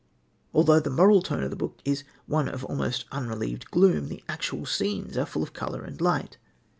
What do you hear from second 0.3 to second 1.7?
Although the moral tone of the